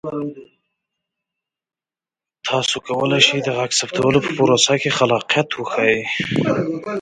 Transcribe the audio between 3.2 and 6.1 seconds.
شئ د غږ ثبتولو په پروسه کې خلاقیت وښایئ.